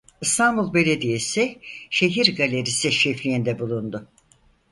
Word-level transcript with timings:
İstanbul 0.21 0.73
Belediyesi 0.73 1.59
Şehir 1.89 2.35
Galerisi 2.37 2.91
şefliğinde 2.91 3.59
bulundu. 3.59 4.07